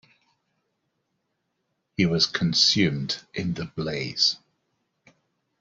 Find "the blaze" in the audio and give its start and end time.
3.53-4.37